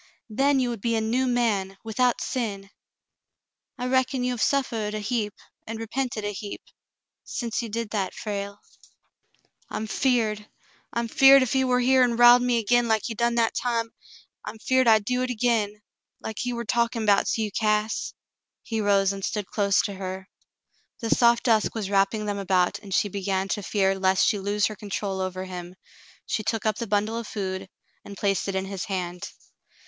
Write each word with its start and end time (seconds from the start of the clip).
"Then 0.31 0.59
you 0.59 0.69
would 0.69 0.81
be 0.81 0.95
a 0.95 0.99
new 0.99 1.27
man, 1.27 1.77
without 1.83 2.21
sin. 2.21 2.71
I 3.77 3.85
reckon 3.85 4.23
you 4.23 4.31
have 4.33 4.41
suffered 4.41 4.95
a 4.95 4.99
heap, 4.99 5.35
and 5.67 5.77
repented 5.77 6.25
a 6.25 6.31
heap— 6.33 6.63
since 7.23 7.61
you 7.61 7.69
did 7.69 7.91
that, 7.91 8.15
Frale?" 8.15 8.59
"I'm 9.69 9.85
'feared— 9.85 10.47
I'm 10.91 11.07
'feared 11.07 11.43
ef 11.43 11.53
he 11.53 11.63
war 11.63 11.79
here 11.79 12.01
an' 12.01 12.15
riled 12.15 12.41
me 12.41 12.57
agin 12.61 12.87
like 12.87 13.03
he 13.05 13.13
done 13.13 13.35
that 13.35 13.53
time— 13.53 13.93
I'm 14.43 14.57
'feared 14.57 14.87
I'd 14.87 15.05
do 15.05 15.19
hit 15.21 15.29
agin— 15.29 15.83
like 16.23 16.39
he 16.39 16.51
war 16.53 16.65
talkin' 16.65 17.05
'bouts 17.05 17.37
you, 17.37 17.51
Cass." 17.51 18.15
He 18.63 18.81
rose 18.81 19.13
and 19.13 19.23
stood 19.23 19.45
close 19.45 19.83
to 19.83 19.93
her. 19.93 20.27
The 20.99 21.11
soft 21.11 21.43
dusk 21.43 21.75
was 21.75 21.91
wrapping 21.91 22.25
them 22.25 22.39
about, 22.39 22.79
and 22.79 22.91
she 22.91 23.07
began 23.07 23.49
to 23.49 23.61
fear 23.61 23.93
lest 23.93 24.25
she 24.25 24.39
lose 24.39 24.65
her 24.65 24.75
control 24.75 25.21
over 25.21 25.45
him. 25.45 25.75
She 26.25 26.41
took 26.41 26.65
up 26.65 26.77
the 26.77 26.87
bundle 26.87 27.19
of 27.19 27.27
food 27.27 27.69
and 28.03 28.17
placed 28.17 28.47
it 28.47 28.55
in 28.55 28.65
his 28.65 28.85
hand. 28.85 29.29